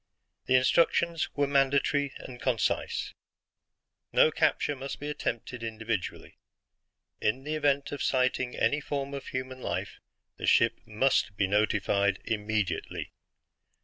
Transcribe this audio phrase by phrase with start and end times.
[0.47, 3.13] The instructions were mandatory and concise:
[4.11, 6.39] "No capture must be attempted individually.
[7.19, 9.99] In the event of sighting any form of human life,
[10.37, 13.11] the ship MUST be notified immediately.